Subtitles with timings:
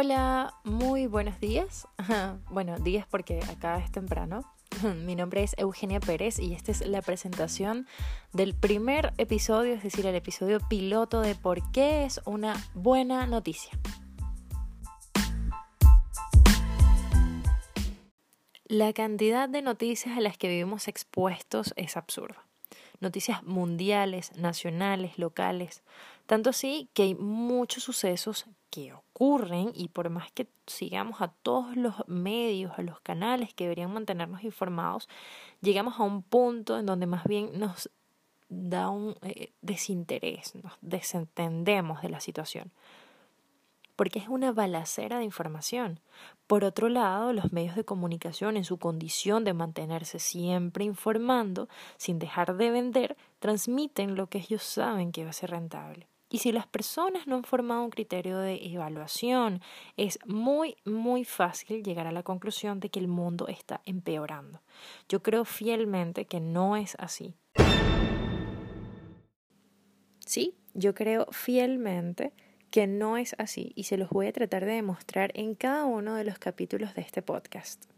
[0.00, 1.88] Hola, muy buenos días.
[2.52, 4.42] Bueno, días porque acá es temprano.
[5.04, 7.88] Mi nombre es Eugenia Pérez y esta es la presentación
[8.32, 13.72] del primer episodio, es decir, el episodio piloto de por qué es una buena noticia.
[18.66, 22.46] La cantidad de noticias a las que vivimos expuestos es absurda.
[23.00, 25.82] Noticias mundiales, nacionales, locales.
[26.28, 31.74] Tanto así que hay muchos sucesos que ocurren y por más que sigamos a todos
[31.74, 35.08] los medios, a los canales que deberían mantenernos informados,
[35.62, 37.88] llegamos a un punto en donde más bien nos
[38.50, 42.72] da un eh, desinterés, nos desentendemos de la situación
[43.96, 45.98] porque es una balacera de información.
[46.46, 52.20] Por otro lado, los medios de comunicación, en su condición de mantenerse siempre informando, sin
[52.20, 56.06] dejar de vender, transmiten lo que ellos saben que va a ser rentable.
[56.30, 59.62] Y si las personas no han formado un criterio de evaluación,
[59.96, 64.62] es muy, muy fácil llegar a la conclusión de que el mundo está empeorando.
[65.08, 67.34] Yo creo fielmente que no es así.
[70.20, 72.34] Sí, yo creo fielmente
[72.70, 76.14] que no es así y se los voy a tratar de demostrar en cada uno
[76.14, 77.97] de los capítulos de este podcast.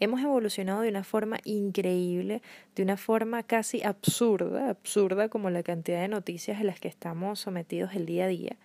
[0.00, 2.42] Hemos evolucionado de una forma increíble,
[2.74, 7.40] de una forma casi absurda, absurda como la cantidad de noticias a las que estamos
[7.40, 8.56] sometidos el día a día.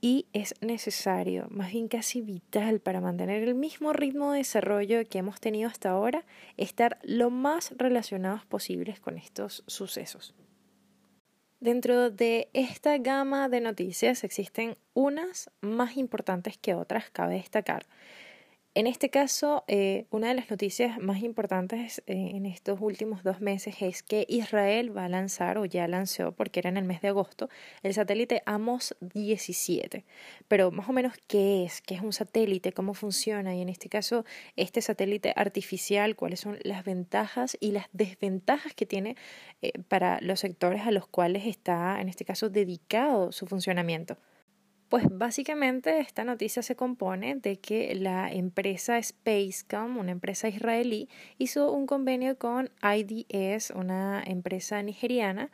[0.00, 5.18] Y es necesario, más bien casi vital para mantener el mismo ritmo de desarrollo que
[5.18, 6.24] hemos tenido hasta ahora,
[6.56, 10.34] estar lo más relacionados posibles con estos sucesos.
[11.60, 17.86] Dentro de esta gama de noticias existen unas más importantes que otras, cabe destacar.
[18.76, 23.40] En este caso, eh, una de las noticias más importantes eh, en estos últimos dos
[23.40, 27.00] meses es que Israel va a lanzar, o ya lanzó, porque era en el mes
[27.00, 27.48] de agosto,
[27.82, 30.04] el satélite Amos 17.
[30.46, 31.80] Pero más o menos, ¿qué es?
[31.80, 32.72] ¿Qué es un satélite?
[32.72, 33.56] ¿Cómo funciona?
[33.56, 34.26] Y en este caso,
[34.56, 39.16] este satélite artificial, ¿cuáles son las ventajas y las desventajas que tiene
[39.62, 44.18] eh, para los sectores a los cuales está, en este caso, dedicado su funcionamiento?
[44.88, 51.08] Pues básicamente esta noticia se compone de que la empresa Spacecom, una empresa israelí,
[51.38, 55.50] hizo un convenio con IDS, una empresa nigeriana,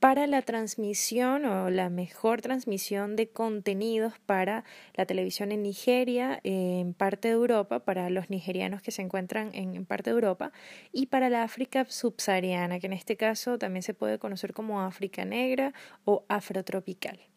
[0.00, 4.64] para la transmisión o la mejor transmisión de contenidos para
[4.94, 9.86] la televisión en Nigeria, en parte de Europa, para los nigerianos que se encuentran en
[9.86, 10.52] parte de Europa,
[10.92, 15.24] y para la África subsahariana, que en este caso también se puede conocer como África
[15.24, 15.72] Negra
[16.04, 17.33] o Afrotropical.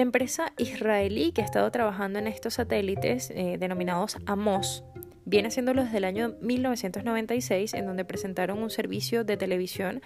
[0.00, 4.82] La empresa israelí que ha estado trabajando en estos satélites eh, denominados AMOS
[5.26, 10.00] viene haciéndolo desde el año 1996 en donde presentaron un servicio de televisión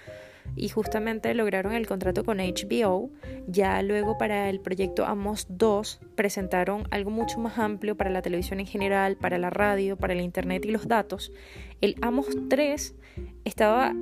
[0.57, 3.13] y justamente lograron el contrato con HBO.
[3.47, 8.59] Ya luego para el proyecto AMOS 2 presentaron algo mucho más amplio para la televisión
[8.59, 11.31] en general, para la radio, para el internet y los datos.
[11.81, 12.97] El AMOS 3
[13.45, 13.95] estaba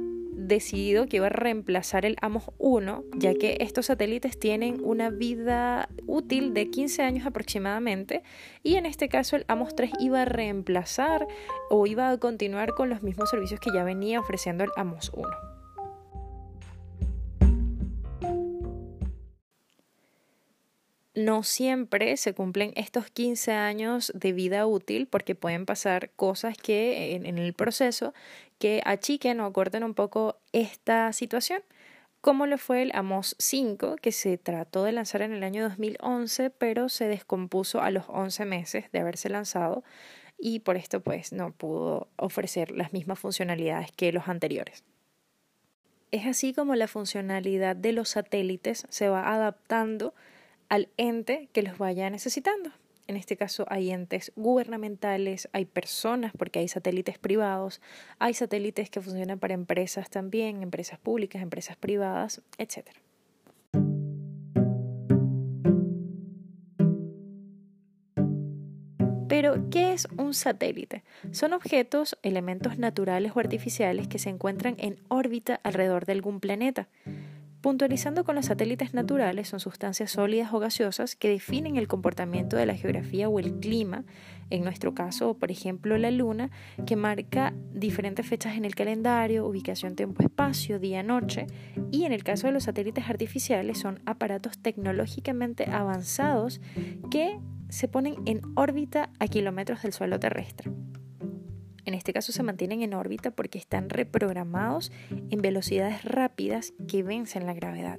[0.46, 5.88] decidido que iba a reemplazar el AMOS 1, ya que estos satélites tienen una vida
[6.06, 8.22] útil de 15 años aproximadamente,
[8.62, 11.26] y en este caso el AMOS 3 iba a reemplazar
[11.70, 15.51] o iba a continuar con los mismos servicios que ya venía ofreciendo el AMOS 1.
[21.14, 27.14] No siempre se cumplen estos 15 años de vida útil porque pueden pasar cosas que
[27.14, 28.14] en, el proceso
[28.58, 31.62] que achiquen o acorten un poco esta situación
[32.22, 36.50] como lo fue el Amos 5, que se trató de lanzar en el año 2011,
[36.50, 39.82] pero se descompuso a los 11 meses de haberse lanzado
[40.38, 44.84] y por esto pues no pudo ofrecer las mismas funcionalidades que los anteriores.
[46.12, 50.14] Es así como la funcionalidad de los satélites se va adaptando
[50.72, 52.70] al ente que los vaya necesitando.
[53.06, 57.82] En este caso hay entes gubernamentales, hay personas porque hay satélites privados,
[58.18, 62.88] hay satélites que funcionan para empresas también, empresas públicas, empresas privadas, etc.
[69.28, 71.02] Pero, ¿qué es un satélite?
[71.32, 76.88] Son objetos, elementos naturales o artificiales que se encuentran en órbita alrededor de algún planeta.
[77.62, 82.66] Puntualizando con los satélites naturales, son sustancias sólidas o gaseosas que definen el comportamiento de
[82.66, 84.04] la geografía o el clima,
[84.50, 86.50] en nuestro caso, por ejemplo, la luna,
[86.86, 91.46] que marca diferentes fechas en el calendario, ubicación tiempo-espacio, día-noche,
[91.92, 96.60] y en el caso de los satélites artificiales son aparatos tecnológicamente avanzados
[97.12, 97.38] que
[97.68, 100.72] se ponen en órbita a kilómetros del suelo terrestre.
[101.84, 104.92] En este caso se mantienen en órbita porque están reprogramados
[105.30, 107.98] en velocidades rápidas que vencen la gravedad.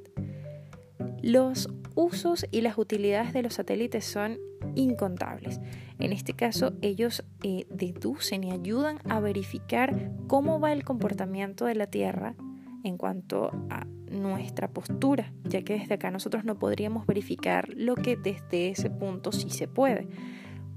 [1.22, 4.40] Los usos y las utilidades de los satélites son
[4.76, 5.62] incontables.
[6.00, 11.76] En este caso, ellos eh, deducen y ayudan a verificar cómo va el comportamiento de
[11.76, 12.36] la Tierra
[12.84, 18.16] en cuanto a nuestra postura, ya que desde acá nosotros no podríamos verificar lo que
[18.16, 20.08] desde ese punto sí se puede.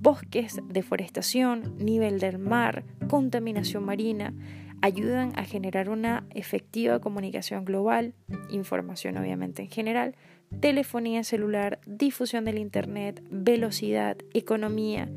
[0.00, 4.34] Bosques, deforestación, nivel del mar, contaminación marina,
[4.82, 8.14] ayudan a generar una efectiva comunicación global,
[8.50, 10.14] información obviamente en general,
[10.60, 15.08] telefonía celular, difusión del Internet, velocidad, economía,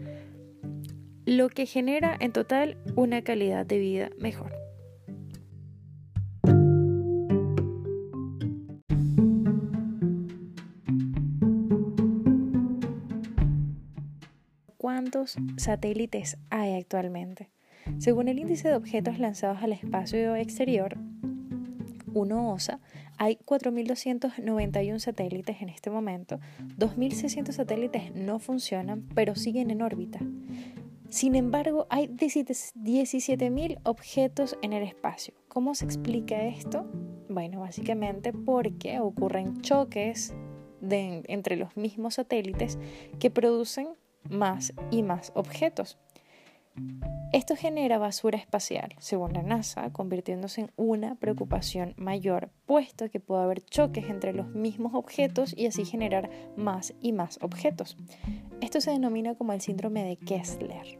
[1.25, 4.58] lo que genera en total una calidad de vida mejor.
[14.99, 17.49] ¿Cuántos satélites hay actualmente?
[17.99, 20.97] Según el índice de objetos lanzados al espacio exterior,
[22.13, 22.81] uno OSA,
[23.17, 26.41] hay 4.291 satélites en este momento,
[26.77, 30.19] 2.600 satélites no funcionan, pero siguen en órbita.
[31.07, 35.33] Sin embargo, hay 17.000 objetos en el espacio.
[35.47, 36.85] ¿Cómo se explica esto?
[37.29, 40.33] Bueno, básicamente porque ocurren choques
[40.81, 42.77] entre los mismos satélites
[43.17, 43.87] que producen
[44.23, 45.97] más y más objetos.
[47.31, 53.43] Esto genera basura espacial, según la NASA, convirtiéndose en una preocupación mayor, puesto que puede
[53.43, 57.97] haber choques entre los mismos objetos y así generar más y más objetos.
[58.61, 60.99] Esto se denomina como el síndrome de Kessler.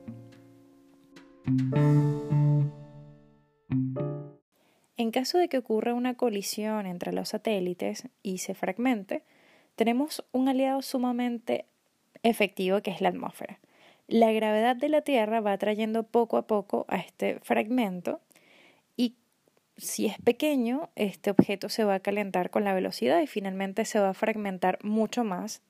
[4.98, 9.24] En caso de que ocurra una colisión entre los satélites y se fragmente,
[9.76, 11.66] tenemos un aliado sumamente
[12.24, 13.60] efectivo que es la atmósfera.
[14.08, 18.22] La gravedad de la Tierra va atrayendo poco a poco a este fragmento
[18.98, 19.16] y
[19.78, 24.00] si es pequeño, este objeto se va a calentar con la velocidad y finalmente se
[24.00, 25.62] va a fragmentar mucho más,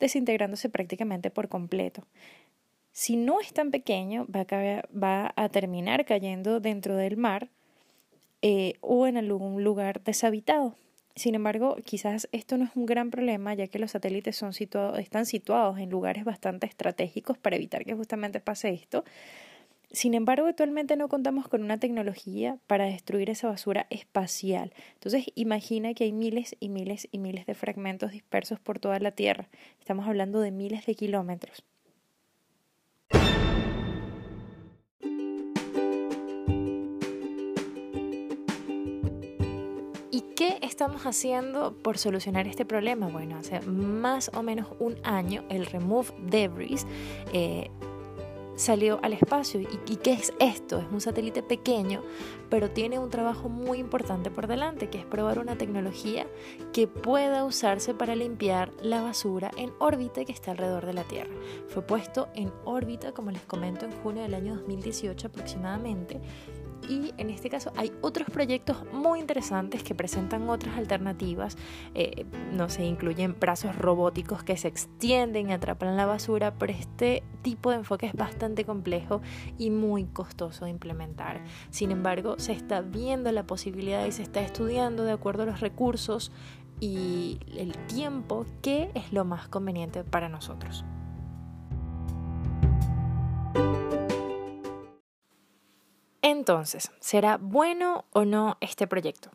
[0.00, 2.04] desintegrándose prácticamente por completo.
[2.90, 7.48] Si no es tan pequeño, va a, terminar cayendo dentro del mar
[8.42, 10.76] eh, o en algún lugar deshabitado.
[11.16, 14.42] Sin embargo, quizás esto no es un gran problema ya que los satélites
[14.98, 19.04] están situados en lugares bastante estratégicos para evitar que justamente pase esto.
[19.92, 24.72] Sin embargo, actualmente no contamos con una tecnología para destruir esa basura espacial.
[24.94, 29.12] Entonces, imagina que hay miles y miles y miles de fragmentos dispersos por toda la
[29.12, 29.48] Tierra.
[29.78, 31.62] Estamos hablando de miles de kilómetros.
[40.74, 43.06] Estamos haciendo por solucionar este problema?
[43.06, 46.84] Bueno, hace más o menos un año el Remove Debris
[47.32, 47.70] eh,
[48.56, 49.60] salió al espacio.
[49.60, 50.80] ¿Y, ¿Y, qué es esto?
[50.80, 52.02] Es un satélite pequeño,
[52.50, 56.26] pero tiene un trabajo muy importante por delante, que es probar una tecnología
[56.72, 61.34] que pueda usarse para limpiar la basura en órbita que está alrededor de la Tierra.
[61.68, 66.20] Fue puesto en órbita, como les comento, en junio del año 2018 aproximadamente
[66.88, 71.56] y en este caso hay otros proyectos muy interesantes que presentan otras alternativas.
[71.94, 77.22] Eh, no se incluyen brazos robóticos que se extienden y atrapan la basura, pero este
[77.42, 79.20] tipo de enfoque es bastante complejo
[79.58, 81.42] y muy costoso de implementar.
[81.70, 85.60] Sin embargo, se está viendo la posibilidad y se está estudiando de acuerdo a los
[85.60, 86.32] recursos
[86.80, 90.84] y el tiempo que es lo más conveniente para nosotros.
[96.46, 99.30] Entonces, ¿será bueno o no este proyecto?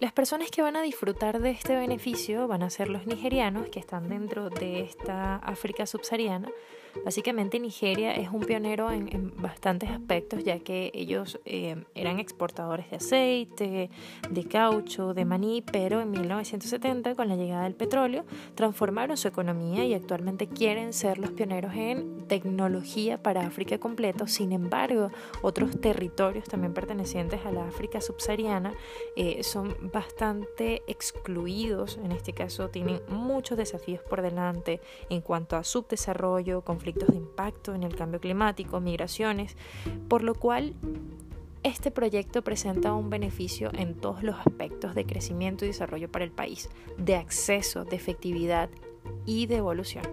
[0.00, 3.80] Las personas que van a disfrutar de este beneficio van a ser los nigerianos que
[3.80, 6.50] están dentro de esta África subsahariana
[7.04, 12.96] Básicamente Nigeria es un pionero en, bastantes aspectos, ya que ellos eh, eran exportadores de
[12.96, 13.90] aceite,
[14.30, 18.24] de caucho, de maní, pero en 1970, con la llegada del petróleo,
[18.54, 24.26] transformaron su economía y actualmente quieren ser los pioneros en tecnología para África completo.
[24.26, 25.10] Sin embargo,
[25.42, 28.74] otros territorios también pertenecientes a la África subsahariana
[29.16, 31.98] eh, son bastante excluidos.
[32.02, 36.62] En este caso, tienen muchos desafíos por delante en cuanto a subdesarrollo,
[36.94, 39.56] de impacto en el cambio climático, migraciones,
[40.08, 40.74] por lo cual
[41.62, 46.30] este proyecto presenta un beneficio en todos los aspectos de crecimiento y desarrollo para el
[46.30, 48.70] país, de acceso, de efectividad
[49.26, 50.04] y de evolución.